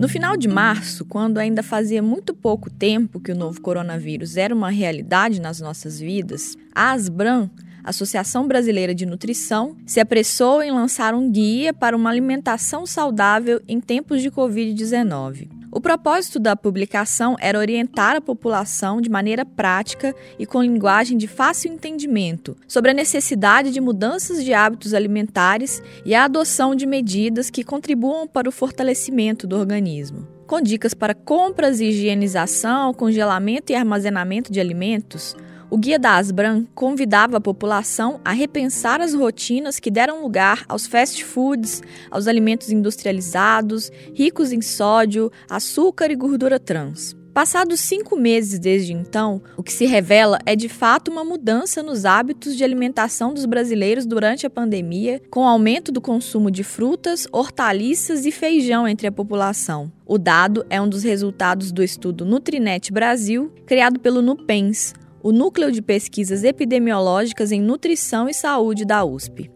[0.00, 4.54] No final de março, quando ainda fazia muito pouco tempo que o novo coronavírus era
[4.54, 7.50] uma realidade nas nossas vidas, a Asbram,
[7.84, 13.78] Associação Brasileira de Nutrição, se apressou em lançar um guia para uma alimentação saudável em
[13.78, 15.59] tempos de Covid-19.
[15.72, 21.28] O propósito da publicação era orientar a população de maneira prática e com linguagem de
[21.28, 27.50] fácil entendimento sobre a necessidade de mudanças de hábitos alimentares e a adoção de medidas
[27.50, 30.26] que contribuam para o fortalecimento do organismo.
[30.44, 35.36] Com dicas para compras e higienização, congelamento e armazenamento de alimentos,
[35.70, 40.86] o Guia da Asbram convidava a população a repensar as rotinas que deram lugar aos
[40.86, 41.80] fast foods,
[42.10, 47.16] aos alimentos industrializados, ricos em sódio, açúcar e gordura trans.
[47.32, 52.04] Passados cinco meses desde então, o que se revela é de fato uma mudança nos
[52.04, 58.26] hábitos de alimentação dos brasileiros durante a pandemia, com aumento do consumo de frutas, hortaliças
[58.26, 59.92] e feijão entre a população.
[60.04, 64.92] O dado é um dos resultados do estudo Nutrinet Brasil, criado pelo Nupens,
[65.22, 69.50] o Núcleo de Pesquisas Epidemiológicas em Nutrição e Saúde da USP.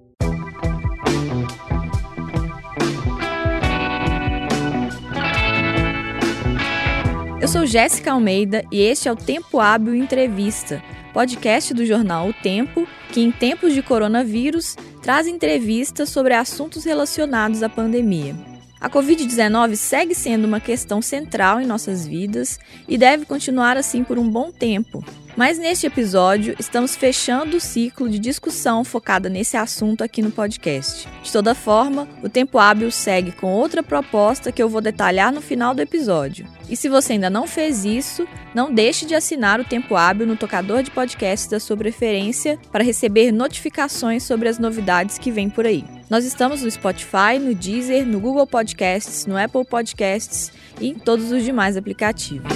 [7.40, 12.32] Eu sou Jéssica Almeida e este é o Tempo Hábil Entrevista, podcast do jornal O
[12.32, 18.34] Tempo, que em tempos de coronavírus traz entrevistas sobre assuntos relacionados à pandemia.
[18.80, 24.18] A Covid-19 segue sendo uma questão central em nossas vidas e deve continuar assim por
[24.18, 25.02] um bom tempo,
[25.36, 31.08] mas neste episódio, estamos fechando o ciclo de discussão focada nesse assunto aqui no podcast.
[31.22, 35.40] De toda forma, o Tempo Hábil segue com outra proposta que eu vou detalhar no
[35.40, 36.46] final do episódio.
[36.68, 40.36] E se você ainda não fez isso, não deixe de assinar o Tempo Hábil no
[40.36, 45.66] tocador de podcasts da sua preferência para receber notificações sobre as novidades que vêm por
[45.66, 45.84] aí.
[46.08, 51.32] Nós estamos no Spotify, no Deezer, no Google Podcasts, no Apple Podcasts e em todos
[51.32, 52.52] os demais aplicativos.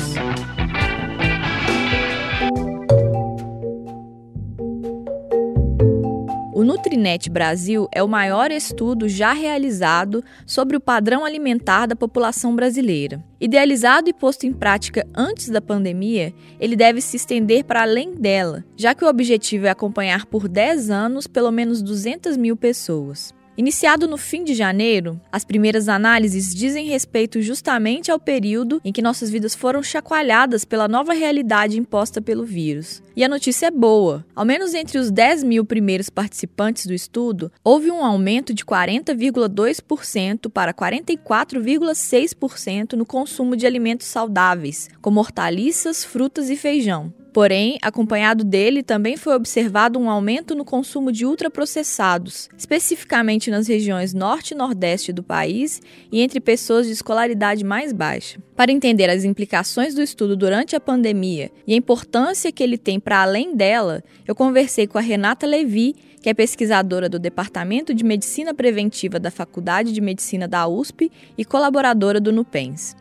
[6.68, 13.24] Nutrinet Brasil é o maior estudo já realizado sobre o padrão alimentar da população brasileira.
[13.40, 16.30] Idealizado e posto em prática antes da pandemia,
[16.60, 20.90] ele deve se estender para além dela, já que o objetivo é acompanhar por 10
[20.90, 23.32] anos pelo menos 200 mil pessoas.
[23.58, 29.02] Iniciado no fim de janeiro, as primeiras análises dizem respeito justamente ao período em que
[29.02, 33.02] nossas vidas foram chacoalhadas pela nova realidade imposta pelo vírus.
[33.16, 37.50] E a notícia é boa: ao menos entre os 10 mil primeiros participantes do estudo,
[37.64, 46.48] houve um aumento de 40,2% para 44,6% no consumo de alimentos saudáveis, como hortaliças, frutas
[46.48, 47.12] e feijão.
[47.38, 54.12] Porém, acompanhado dele, também foi observado um aumento no consumo de ultraprocessados, especificamente nas regiões
[54.12, 58.40] norte e nordeste do país e entre pessoas de escolaridade mais baixa.
[58.56, 62.98] Para entender as implicações do estudo durante a pandemia e a importância que ele tem
[62.98, 68.02] para além dela, eu conversei com a Renata Levi, que é pesquisadora do Departamento de
[68.02, 72.96] Medicina Preventiva da Faculdade de Medicina da USP e colaboradora do NUPENS.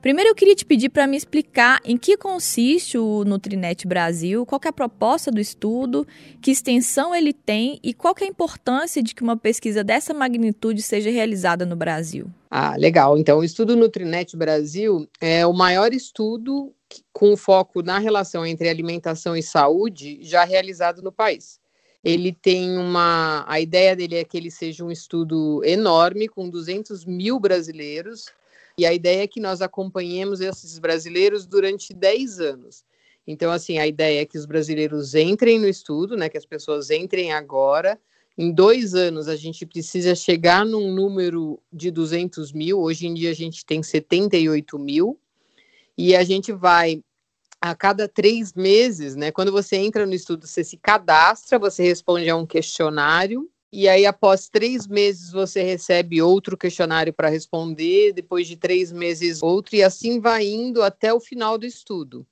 [0.00, 4.58] Primeiro eu queria te pedir para me explicar em que consiste o Nutrinet Brasil, qual
[4.64, 6.06] é a proposta do estudo,
[6.40, 10.80] que extensão ele tem e qual é a importância de que uma pesquisa dessa magnitude
[10.80, 12.30] seja realizada no Brasil.
[12.50, 13.18] Ah, legal.
[13.18, 16.72] Então, o estudo Nutrinet Brasil é o maior estudo
[17.12, 21.60] com foco na relação entre alimentação e saúde já realizado no país.
[22.02, 23.44] Ele tem uma.
[23.46, 28.24] A ideia dele é que ele seja um estudo enorme, com 200 mil brasileiros,
[28.80, 32.82] e a ideia é que nós acompanhemos esses brasileiros durante 10 anos.
[33.26, 36.88] Então, assim, a ideia é que os brasileiros entrem no estudo, né, que as pessoas
[36.88, 38.00] entrem agora.
[38.38, 42.80] Em dois anos, a gente precisa chegar num número de 200 mil.
[42.80, 45.20] Hoje em dia, a gente tem 78 mil.
[45.94, 47.04] E a gente vai,
[47.60, 52.30] a cada três meses, né, quando você entra no estudo, você se cadastra, você responde
[52.30, 58.48] a um questionário e aí, após três meses, você recebe outro questionário para responder, depois
[58.48, 62.26] de três meses, outro, e assim vai indo até o final do estudo.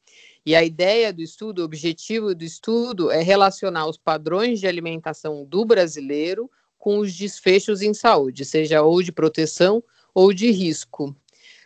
[0.45, 5.45] E a ideia do estudo, o objetivo do estudo é relacionar os padrões de alimentação
[5.45, 9.83] do brasileiro com os desfechos em saúde, seja ou de proteção
[10.15, 11.15] ou de risco.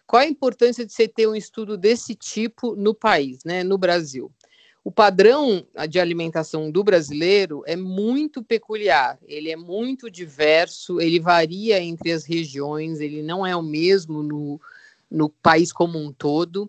[0.07, 4.31] Qual a importância de você ter um estudo desse tipo no país, né, no Brasil?
[4.85, 11.81] O padrão de alimentação do brasileiro é muito peculiar, ele é muito diverso, ele varia
[11.81, 14.61] entre as regiões, ele não é o mesmo no,
[15.09, 16.69] no país como um todo.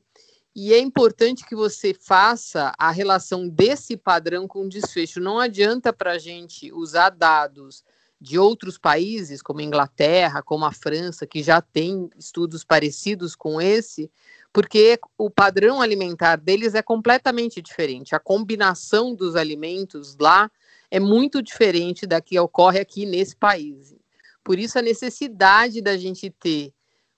[0.56, 5.20] E é importante que você faça a relação desse padrão com o desfecho.
[5.20, 7.84] Não adianta para a gente usar dados
[8.22, 13.60] de outros países, como a Inglaterra, como a França, que já tem estudos parecidos com
[13.60, 14.10] esse,
[14.54, 18.14] porque o padrão alimentar deles é completamente diferente.
[18.14, 20.50] A combinação dos alimentos lá
[20.92, 23.96] é muito diferente da que ocorre aqui nesse país.
[24.44, 26.72] Por isso, a necessidade da gente ter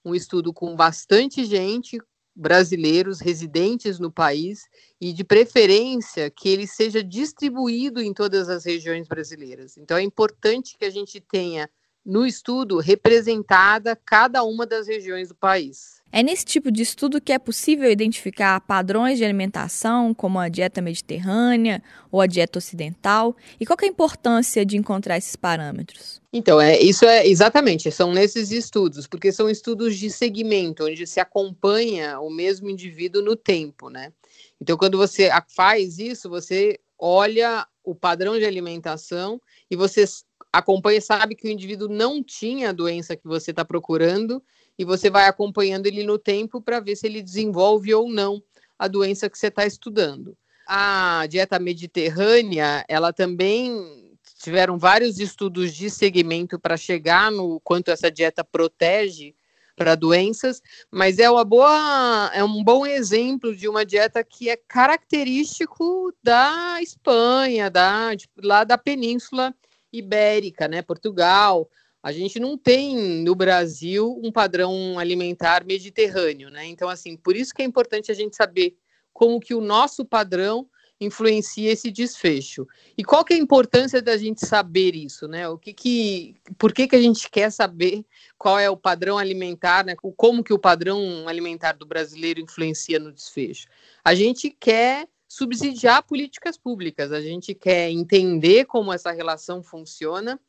[0.03, 1.99] um estudo com bastante gente,
[2.33, 4.69] brasileiros residentes no país,
[5.01, 9.75] e de preferência que ele seja distribuído em todas as regiões brasileiras.
[9.77, 11.69] Então, é importante que a gente tenha
[12.05, 15.94] no estudo representada cada uma das regiões do país.
[16.11, 20.81] É nesse tipo de estudo que é possível identificar padrões de alimentação, como a dieta
[20.81, 23.35] mediterrânea ou a dieta ocidental?
[23.59, 26.21] E qual é a importância de encontrar esses parâmetros?
[26.31, 31.19] Então, é, isso é exatamente, são nesses estudos, porque são estudos de segmento, onde se
[31.19, 34.13] acompanha o mesmo indivíduo no tempo, né?
[34.61, 40.05] Então, quando você faz isso, você olha o padrão de alimentação e você
[40.51, 44.41] acompanha, sabe que o indivíduo não tinha a doença que você está procurando
[44.77, 48.41] e você vai acompanhando ele no tempo para ver se ele desenvolve ou não
[48.77, 50.37] a doença que você está estudando.
[50.67, 58.11] A dieta mediterrânea, ela também tiveram vários estudos de segmento para chegar no quanto essa
[58.11, 59.35] dieta protege
[59.75, 64.55] para doenças, mas é uma boa, é um bom exemplo de uma dieta que é
[64.55, 68.11] característico da Espanha, da
[68.41, 69.53] lá da Península
[69.91, 70.81] ibérica, né?
[70.81, 71.69] Portugal.
[72.05, 76.63] A gente não tem no Brasil um padrão alimentar mediterrâneo, né?
[76.67, 78.77] Então, assim, por isso que é importante a gente saber
[79.11, 80.69] como que o nosso padrão
[81.01, 82.67] influencia esse desfecho.
[82.95, 85.49] E qual que é a importância da gente saber isso, né?
[85.49, 88.05] O que que, por que que a gente quer saber
[88.37, 89.95] qual é o padrão alimentar, né?
[90.15, 93.67] Como que o padrão alimentar do brasileiro influencia no desfecho?
[94.03, 97.11] A gente quer subsidiar políticas públicas.
[97.11, 100.39] A gente quer entender como essa relação funciona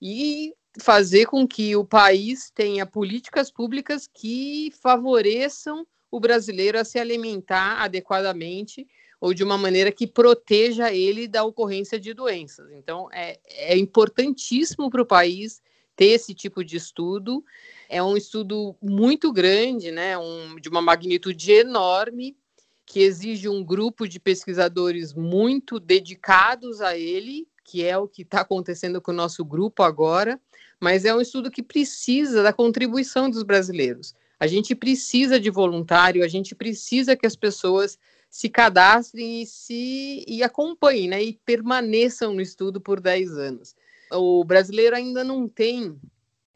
[0.00, 6.98] e fazer com que o país tenha políticas públicas que favoreçam o brasileiro a se
[6.98, 8.86] alimentar adequadamente
[9.20, 12.70] ou de uma maneira que proteja ele da ocorrência de doenças.
[12.72, 15.60] Então, é, é importantíssimo para o país
[15.94, 17.44] ter esse tipo de estudo.
[17.88, 22.34] É um estudo muito grande, né, um, de uma magnitude enorme,
[22.86, 28.40] que exige um grupo de pesquisadores muito dedicados a ele, que é o que está
[28.40, 30.40] acontecendo com o nosso grupo agora,
[30.80, 34.12] mas é um estudo que precisa da contribuição dos brasileiros.
[34.40, 37.96] A gente precisa de voluntário, a gente precisa que as pessoas
[38.28, 43.76] se cadastrem e se e acompanhem, né, e permaneçam no estudo por 10 anos.
[44.10, 45.96] O brasileiro ainda não tem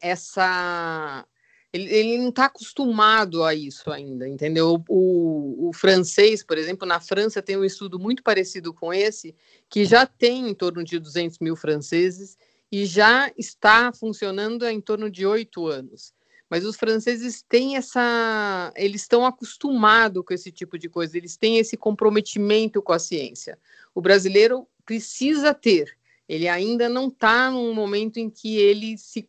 [0.00, 1.25] essa
[1.74, 4.80] ele, ele não está acostumado a isso ainda, entendeu?
[4.88, 9.34] O, o, francês, por exemplo, na França tem um estudo muito parecido com esse,
[9.68, 12.38] que já tem em torno de 200 mil franceses
[12.70, 16.14] e já está funcionando em torno de oito anos.
[16.48, 18.72] Mas os franceses têm essa.
[18.76, 23.58] Eles estão acostumados com esse tipo de coisa, eles têm esse comprometimento com a ciência.
[23.92, 25.98] O brasileiro precisa ter.
[26.28, 29.28] Ele ainda não está num momento em que ele se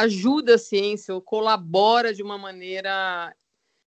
[0.00, 3.34] ajuda a ciência ou colabora de uma maneira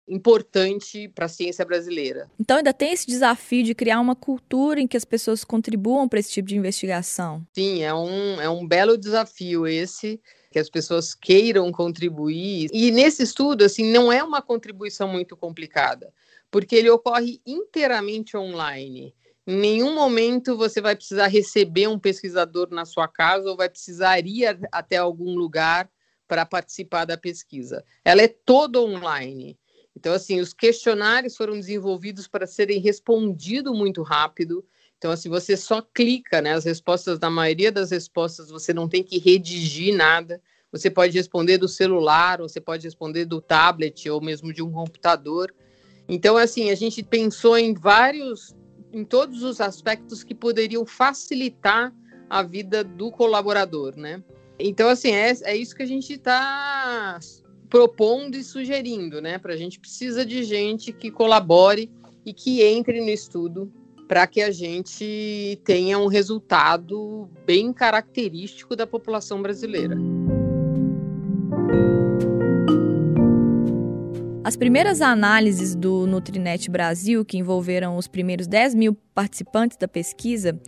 [0.08, 2.30] importante para a ciência brasileira.
[2.40, 6.20] Então ainda tem esse desafio de criar uma cultura em que as pessoas contribuam para
[6.20, 7.46] esse tipo de investigação.
[7.54, 10.22] Sim, é um, é um belo desafio esse
[10.52, 12.70] que as pessoas queiram contribuir.
[12.72, 16.14] E nesse estudo, assim, não é uma contribuição muito complicada,
[16.50, 19.14] porque ele ocorre inteiramente online.
[19.48, 24.20] Em nenhum momento você vai precisar receber um pesquisador na sua casa ou vai precisar
[24.26, 25.90] ir até algum lugar
[26.28, 27.84] para participar da pesquisa.
[28.04, 29.58] Ela é toda online.
[29.96, 34.66] Então, assim, os questionários foram desenvolvidos para serem respondidos muito rápido.
[34.98, 36.54] Então, assim, você só clica, né?
[36.54, 40.42] As respostas, na maioria das respostas, você não tem que redigir nada.
[40.72, 45.54] Você pode responder do celular, você pode responder do tablet, ou mesmo de um computador.
[46.08, 48.54] Então, assim, a gente pensou em vários,
[48.92, 51.94] em todos os aspectos que poderiam facilitar
[52.30, 54.22] a vida do colaborador, né?
[54.58, 57.20] Então, assim, é, é isso que a gente está
[57.70, 59.38] propondo e sugerindo, né?
[59.38, 61.90] Para a gente precisa de gente que colabore
[62.26, 63.72] e que entre no estudo
[64.08, 69.98] para que a gente tenha um resultado bem característico da população brasileira.
[74.44, 80.60] As primeiras análises do Nutrinet Brasil, que envolveram os primeiros 10 mil participantes da pesquisa,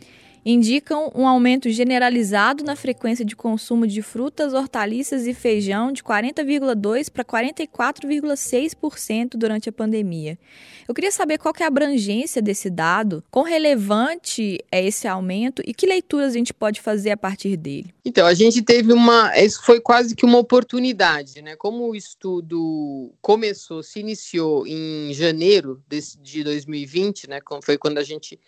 [0.49, 7.11] indicam um aumento generalizado na frequência de consumo de frutas, hortaliças e feijão de 40,2%
[7.11, 10.39] para 44,6% durante a pandemia.
[10.87, 15.61] Eu queria saber qual que é a abrangência desse dado, quão relevante é esse aumento
[15.65, 17.93] e que leituras a gente pode fazer a partir dele.
[18.05, 19.37] Então, a gente teve uma.
[19.37, 21.57] Isso foi quase que uma oportunidade, né?
[21.57, 25.83] Como o estudo começou, se iniciou em janeiro
[26.21, 27.39] de 2020, né?
[27.61, 28.39] Foi quando a gente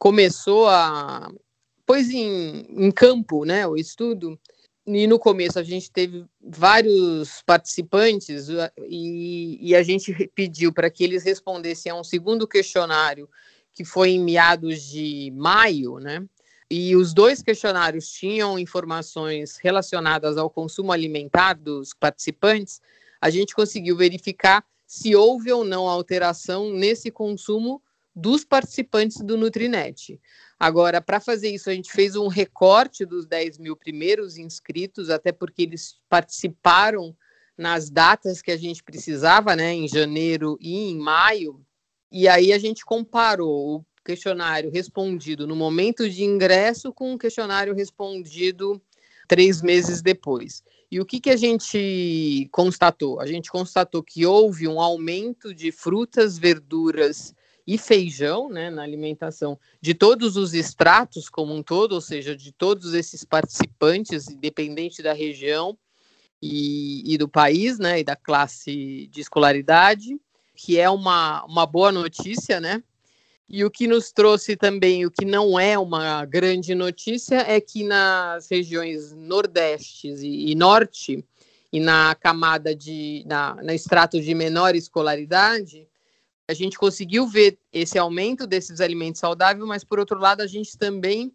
[0.00, 1.30] começou a
[1.84, 4.40] pôs em, em campo né, o estudo,
[4.86, 8.48] e no começo a gente teve vários participantes
[8.88, 13.28] e, e a gente pediu para que eles respondessem a um segundo questionário
[13.74, 16.24] que foi em meados de maio, né?
[16.70, 22.80] E os dois questionários tinham informações relacionadas ao consumo alimentar dos participantes.
[23.20, 27.82] A gente conseguiu verificar se houve ou não alteração nesse consumo
[28.20, 30.20] dos participantes do Nutrinet.
[30.58, 35.32] Agora, para fazer isso, a gente fez um recorte dos 10 mil primeiros inscritos, até
[35.32, 37.16] porque eles participaram
[37.56, 41.64] nas datas que a gente precisava, né, em janeiro e em maio.
[42.12, 47.74] E aí a gente comparou o questionário respondido no momento de ingresso com o questionário
[47.74, 48.80] respondido
[49.26, 50.62] três meses depois.
[50.90, 53.20] E o que, que a gente constatou?
[53.20, 57.34] A gente constatou que houve um aumento de frutas, verduras
[57.70, 62.50] e feijão né, na alimentação de todos os estratos como um todo, ou seja, de
[62.50, 65.78] todos esses participantes, independente da região
[66.42, 70.20] e, e do país, né, e da classe de escolaridade,
[70.56, 72.82] que é uma, uma boa notícia, né?
[73.48, 77.84] E o que nos trouxe também, o que não é uma grande notícia, é que
[77.84, 81.24] nas regiões nordeste e, e norte,
[81.72, 85.86] e na camada de, na, na extrato de menor escolaridade,
[86.50, 90.76] a gente conseguiu ver esse aumento desses alimentos saudáveis, mas por outro lado a gente
[90.76, 91.32] também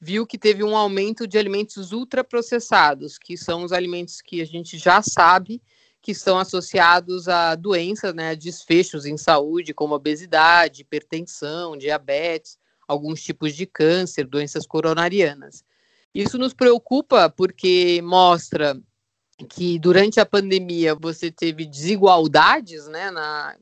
[0.00, 4.76] viu que teve um aumento de alimentos ultraprocessados, que são os alimentos que a gente
[4.76, 5.62] já sabe
[6.02, 13.22] que estão associados a doenças, né, a desfechos em saúde, como obesidade, hipertensão, diabetes, alguns
[13.22, 15.64] tipos de câncer, doenças coronarianas.
[16.12, 18.76] Isso nos preocupa porque mostra
[19.48, 23.56] que durante a pandemia você teve desigualdades né, na,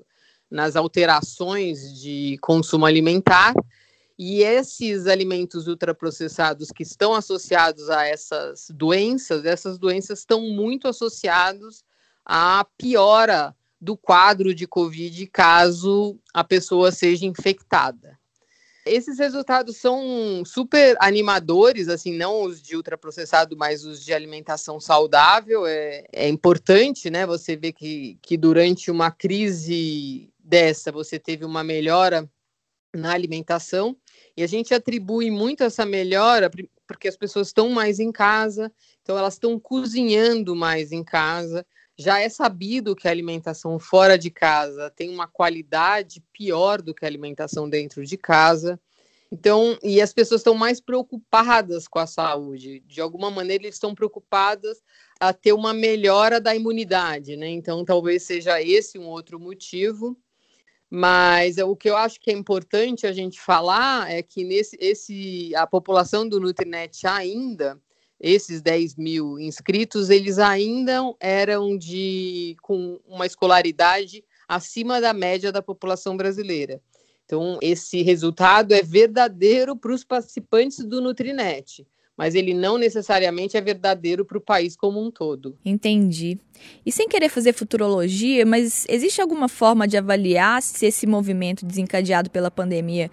[0.50, 3.54] nas alterações de consumo alimentar.
[4.18, 11.84] E esses alimentos ultraprocessados que estão associados a essas doenças, essas doenças estão muito associados
[12.24, 18.18] à piora do quadro de Covid caso a pessoa seja infectada.
[18.86, 25.66] Esses resultados são super animadores, assim, não os de ultraprocessado, mas os de alimentação saudável.
[25.66, 27.26] É, é importante, né?
[27.26, 32.30] Você ver que, que durante uma crise dessa você teve uma melhora
[32.94, 33.96] na alimentação,
[34.36, 36.50] e a gente atribui muito essa melhora
[36.86, 38.72] porque as pessoas estão mais em casa,
[39.02, 41.66] então elas estão cozinhando mais em casa.
[41.98, 47.04] Já é sabido que a alimentação fora de casa tem uma qualidade pior do que
[47.04, 48.80] a alimentação dentro de casa.
[49.32, 52.80] Então, e as pessoas estão mais preocupadas com a saúde.
[52.86, 54.80] De alguma maneira, eles estão preocupadas
[55.18, 57.48] a ter uma melhora da imunidade, né?
[57.48, 60.16] Então, talvez seja esse um outro motivo.
[60.90, 65.54] Mas o que eu acho que é importante a gente falar é que nesse, esse,
[65.56, 67.80] a população do Nutrinet ainda,
[68.20, 75.60] esses 10 mil inscritos, eles ainda eram de com uma escolaridade acima da média da
[75.60, 76.80] população brasileira.
[77.24, 81.84] Então, esse resultado é verdadeiro para os participantes do Nutrinet
[82.16, 85.56] mas ele não necessariamente é verdadeiro para o país como um todo.
[85.64, 86.38] Entendi.
[86.84, 92.30] E sem querer fazer futurologia, mas existe alguma forma de avaliar se esse movimento desencadeado
[92.30, 93.10] pela pandemia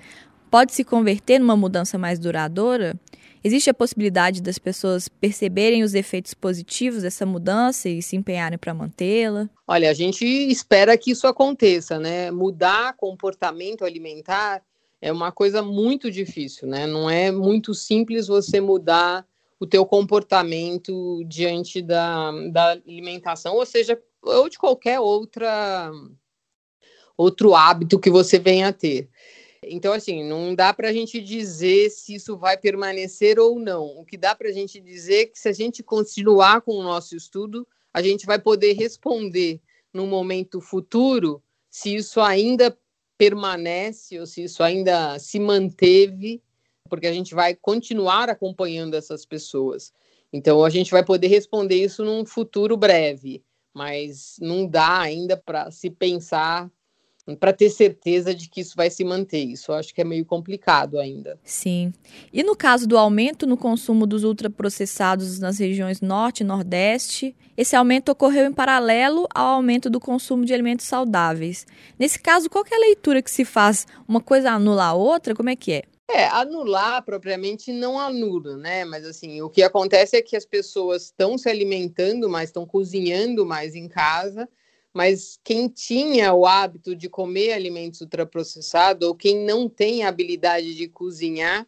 [0.49, 2.95] pode se converter numa mudança mais duradoura?
[3.43, 8.73] Existe a possibilidade das pessoas perceberem os efeitos positivos dessa mudança e se empenharem para
[8.73, 9.49] mantê-la?
[9.67, 12.31] Olha, a gente espera que isso aconteça, né?
[12.31, 14.61] Mudar comportamento alimentar
[15.03, 16.87] é uma coisa muito difícil, né?
[16.87, 19.27] Não é muito simples você mudar
[19.59, 25.91] o teu comportamento diante da, da alimentação, ou seja, ou de qualquer outra
[27.17, 29.09] outro hábito que você venha a ter.
[29.65, 33.83] Então, assim, não dá para a gente dizer se isso vai permanecer ou não.
[33.99, 36.83] O que dá para a gente dizer é que se a gente continuar com o
[36.83, 39.59] nosso estudo, a gente vai poder responder
[39.93, 42.77] no momento futuro se isso ainda
[43.17, 46.41] permanece ou se isso ainda se manteve,
[46.89, 49.93] porque a gente vai continuar acompanhando essas pessoas.
[50.31, 53.43] Então a gente vai poder responder isso num futuro breve,
[53.73, 56.69] mas não dá ainda para se pensar
[57.39, 59.43] para ter certeza de que isso vai se manter.
[59.43, 61.39] Isso eu acho que é meio complicado ainda.
[61.43, 61.93] Sim.
[62.31, 67.75] E no caso do aumento no consumo dos ultraprocessados nas regiões norte e nordeste, esse
[67.75, 71.65] aumento ocorreu em paralelo ao aumento do consumo de alimentos saudáveis.
[71.97, 73.87] Nesse caso, qual é a leitura que se faz?
[74.07, 75.33] Uma coisa anula a outra?
[75.33, 75.83] Como é que é?
[76.09, 78.83] É, anular propriamente não anula, né?
[78.83, 83.45] Mas assim, o que acontece é que as pessoas estão se alimentando mais, estão cozinhando
[83.45, 84.47] mais em casa,
[84.93, 90.87] mas quem tinha o hábito de comer alimentos ultraprocessados ou quem não tem habilidade de
[90.87, 91.67] cozinhar,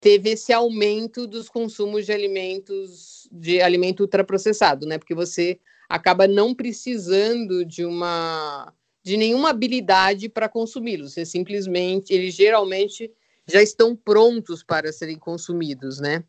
[0.00, 4.98] teve esse aumento dos consumos de alimentos de alimento ultraprocessado, né?
[4.98, 8.72] Porque você acaba não precisando de uma
[9.04, 11.14] de nenhuma habilidade para consumi-los.
[11.14, 13.12] Você simplesmente, eles geralmente
[13.48, 16.22] já estão prontos para serem consumidos, né?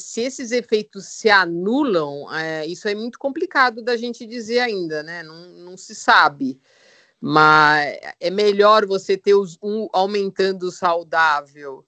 [0.00, 5.22] Se esses efeitos se anulam, é, isso é muito complicado da gente dizer ainda, né?
[5.22, 6.60] Não, não se sabe.
[7.20, 11.84] Mas é melhor você ter os, um aumentando o saudável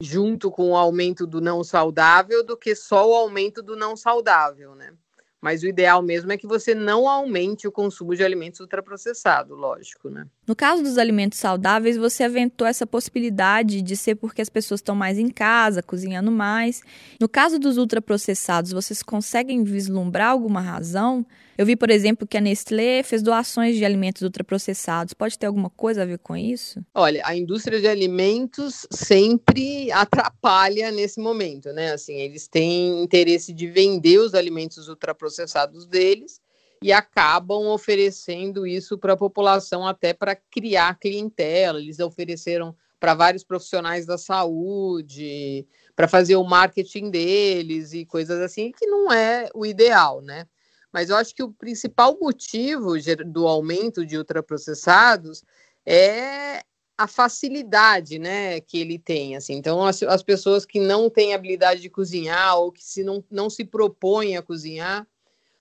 [0.00, 4.74] junto com o aumento do não saudável do que só o aumento do não saudável,
[4.74, 4.92] né?
[5.40, 10.08] Mas o ideal mesmo é que você não aumente o consumo de alimentos ultraprocessados, lógico,
[10.10, 10.26] né?
[10.46, 14.94] No caso dos alimentos saudáveis, você aventou essa possibilidade de ser porque as pessoas estão
[14.94, 16.82] mais em casa, cozinhando mais.
[17.20, 21.26] No caso dos ultraprocessados, vocês conseguem vislumbrar alguma razão?
[21.58, 25.14] Eu vi, por exemplo, que a Nestlé fez doações de alimentos ultraprocessados.
[25.14, 26.80] Pode ter alguma coisa a ver com isso?
[26.94, 31.92] Olha, a indústria de alimentos sempre atrapalha nesse momento, né?
[31.92, 36.40] Assim, eles têm interesse de vender os alimentos ultraprocessados deles
[36.82, 41.80] e acabam oferecendo isso para a população até para criar clientela.
[41.80, 48.72] Eles ofereceram para vários profissionais da saúde, para fazer o marketing deles e coisas assim,
[48.72, 50.46] que não é o ideal, né?
[50.92, 52.94] Mas eu acho que o principal motivo
[53.26, 55.44] do aumento de ultraprocessados
[55.84, 56.62] é
[56.98, 59.54] a facilidade, né, que ele tem, assim.
[59.54, 63.50] Então, as, as pessoas que não têm habilidade de cozinhar ou que se não, não
[63.50, 65.06] se propõem a cozinhar,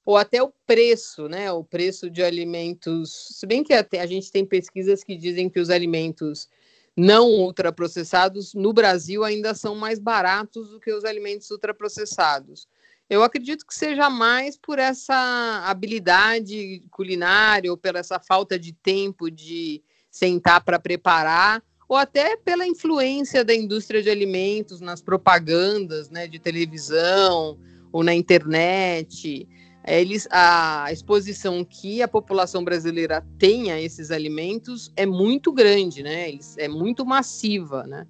[0.06, 4.32] ou até o preço, né, o preço de alimentos, se bem que até a gente
[4.32, 6.48] tem pesquisas que dizem que os alimentos
[6.96, 12.68] não ultraprocessados no Brasil ainda são mais baratos do que os alimentos ultraprocessados.
[13.10, 19.30] Eu acredito que seja mais por essa habilidade culinária ou pela essa falta de tempo
[19.30, 26.28] de sentar para preparar, ou até pela influência da indústria de alimentos nas propagandas né,
[26.28, 27.60] de televisão
[27.92, 29.48] ou na internet.
[29.88, 36.32] Eles, a exposição que a população brasileira tem a esses alimentos é muito grande, né?
[36.58, 38.08] é muito massiva, né?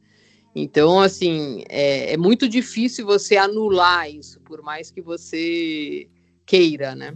[0.56, 6.08] Então, assim, é, é, muito difícil você anular isso, por mais que você
[6.46, 7.14] queira, né?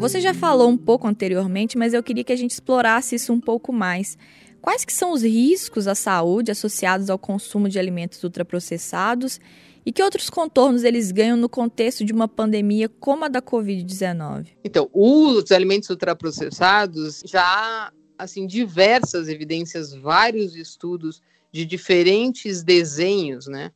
[0.00, 3.40] Você já falou um pouco anteriormente, mas eu queria que a gente explorasse isso um
[3.40, 4.18] pouco mais.
[4.60, 9.40] Quais que são os riscos à saúde associados ao consumo de alimentos ultraprocessados
[9.84, 14.48] e que outros contornos eles ganham no contexto de uma pandemia como a da Covid-19?
[14.62, 23.72] Então, os alimentos ultraprocessados já há assim diversas evidências, vários estudos de diferentes desenhos, né?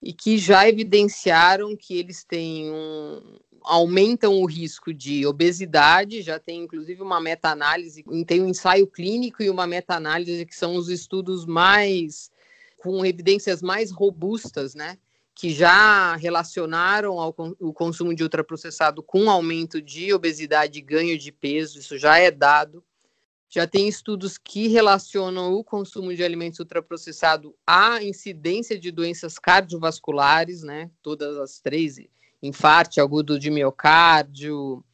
[0.00, 6.62] E que já evidenciaram que eles têm um, aumentam o risco de obesidade, já tem
[6.62, 12.30] inclusive uma meta-análise, tem um ensaio clínico e uma meta-análise que são os estudos mais
[12.78, 14.96] com evidências mais robustas, né?
[15.34, 21.30] que já relacionaram ao, o consumo de ultraprocessado com aumento de obesidade e ganho de
[21.30, 22.82] peso, isso já é dado.
[23.48, 30.62] Já tem estudos que relacionam o consumo de alimentos ultraprocessados à incidência de doenças cardiovasculares,
[30.62, 30.90] né?
[31.02, 32.00] Todas as três,
[32.42, 34.84] infarto agudo de miocárdio,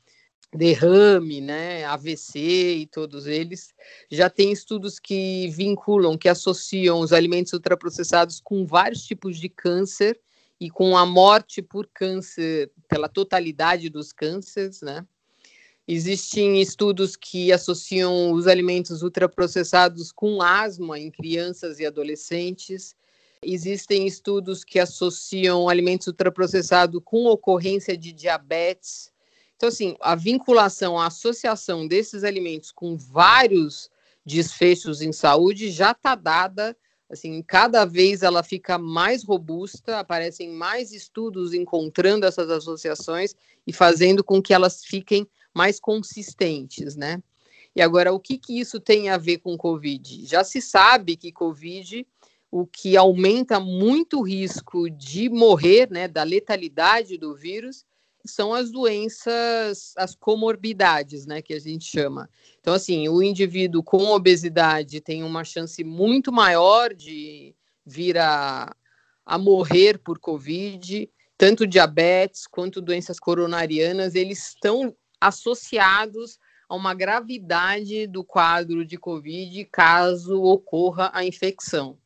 [0.55, 3.75] derrame, né, AVC e todos eles.
[4.11, 10.21] Já tem estudos que vinculam, que associam os alimentos ultraprocessados com vários tipos de câncer
[10.61, 15.05] e com a morte por câncer, pela totalidade dos cânceres, né?
[15.87, 22.97] Existem estudos que associam os alimentos ultraprocessados com asma em crianças e adolescentes.
[23.45, 29.13] Existem estudos que associam alimentos ultraprocessados com ocorrência de diabetes.
[29.57, 33.91] Então, assim, a vinculação, a associação desses alimentos com vários
[34.25, 36.77] desfechos em saúde já está dada
[37.15, 44.25] Assim, cada vez ela fica mais robusta, aparecem mais estudos encontrando essas associações e fazendo
[44.25, 47.23] com que elas fiquem mais consistentes, né?
[47.77, 50.27] E agora, o que, que isso tem a ver com Covid?
[50.27, 52.07] Já se sabe que Covid,
[52.57, 57.85] o que aumenta muito o risco de morrer, né, da letalidade do vírus,
[58.25, 62.31] são as doenças, as comorbidades, né, que a gente chama.
[62.61, 68.73] Então, assim, o indivíduo com obesidade tem uma chance muito maior de vir a,
[69.27, 76.39] a morrer por Covid, tanto diabetes quanto doenças coronarianas, eles estão associados
[76.69, 81.99] a uma gravidade do quadro de Covid caso ocorra a infecção.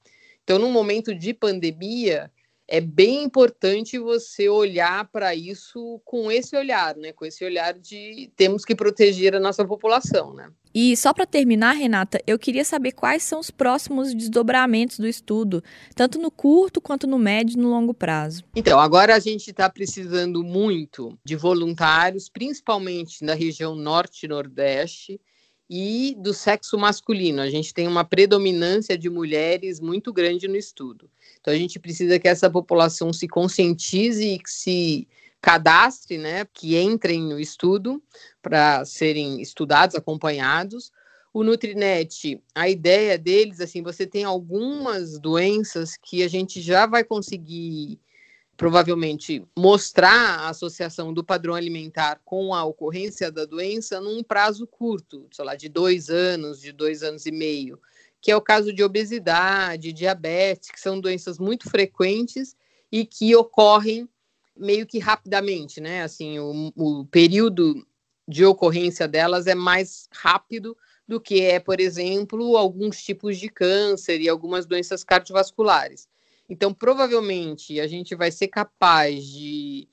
[0.49, 2.33] Então, num momento de pandemia,
[2.67, 7.13] é bem importante você olhar para isso com esse olhar, né?
[7.13, 10.51] Com esse olhar de temos que proteger a nossa população, né?
[10.75, 15.63] E só para terminar, Renata, eu queria saber quais são os próximos desdobramentos do estudo,
[15.95, 18.43] tanto no curto quanto no médio e no longo prazo.
[18.57, 25.21] Então, agora a gente está precisando muito de voluntários, principalmente na região norte e nordeste,
[25.69, 27.43] e do sexo masculino.
[27.43, 31.11] A gente tem uma predominância de mulheres muito grande no estudo.
[31.41, 35.09] Então, a gente precisa que essa população se conscientize e que se
[35.41, 38.03] cadastre, né, que entrem no estudo
[38.43, 40.91] para serem estudados, acompanhados.
[41.33, 47.05] O Nutrinet, a ideia deles, assim, você tem algumas doenças que a gente já vai
[47.05, 48.01] conseguir
[48.59, 55.29] provavelmente mostrar a associação do padrão alimentar com a ocorrência da doença num prazo curto,
[55.31, 57.81] sei lá, de dois anos, de dois anos e meio,
[58.21, 62.57] que é o caso de obesidade, diabetes, que são doenças muito frequentes
[62.91, 64.09] e que ocorrem
[64.57, 66.03] meio que rapidamente, né?
[66.03, 67.87] Assim, o, o período
[68.27, 74.21] de ocorrência delas é mais rápido do que é, por exemplo, alguns tipos de câncer
[74.21, 76.09] e algumas doenças cardiovasculares.
[76.49, 79.89] Então, provavelmente, a gente vai ser capaz de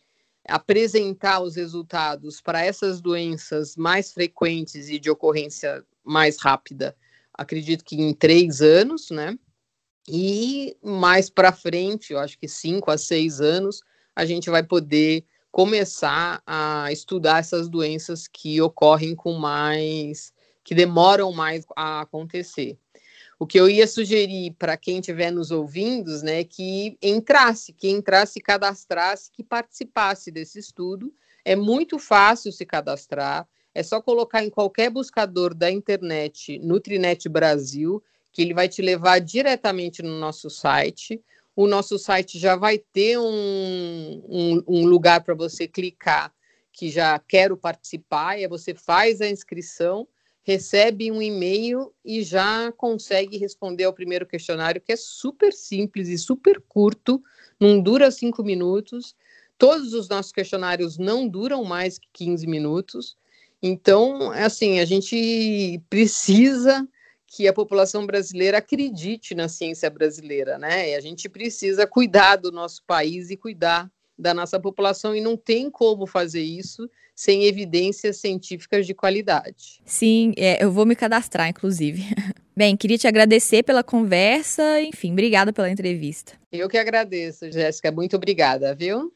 [0.47, 6.95] apresentar os resultados para essas doenças mais frequentes e de ocorrência mais rápida,
[7.33, 9.37] acredito que em três anos, né?
[10.07, 13.81] E mais para frente, eu acho que cinco a seis anos,
[14.15, 20.31] a gente vai poder começar a estudar essas doenças que ocorrem com mais,
[20.63, 22.77] que demoram mais a acontecer.
[23.37, 28.39] O que eu ia sugerir para quem estiver nos ouvindo, né, que entrasse, que entrasse,
[28.39, 31.13] cadastrasse, que participasse desse estudo.
[31.43, 38.01] É muito fácil se cadastrar, é só colocar em qualquer buscador da internet, Nutrinet Brasil,
[38.31, 41.21] que ele vai te levar diretamente no nosso site
[41.55, 46.33] o nosso site já vai ter um, um, um lugar para você clicar
[46.73, 50.05] que já quero participar, e aí você faz a inscrição,
[50.45, 56.19] recebe um e-mail e já consegue responder ao primeiro questionário, que é super simples e
[56.19, 57.21] super curto,
[57.59, 59.15] não dura cinco minutos.
[59.57, 63.17] Todos os nossos questionários não duram mais que 15 minutos.
[63.59, 66.87] Então, é assim, a gente precisa
[67.25, 70.91] que a população brasileira acredite na ciência brasileira, né?
[70.91, 75.35] E a gente precisa cuidar do nosso país e cuidar da nossa população e não
[75.35, 79.81] tem como fazer isso sem evidências científicas de qualidade.
[79.85, 82.03] Sim, é, eu vou me cadastrar, inclusive.
[82.55, 86.33] Bem, queria te agradecer pela conversa, enfim, obrigada pela entrevista.
[86.51, 89.11] Eu que agradeço, Jéssica, muito obrigada, viu?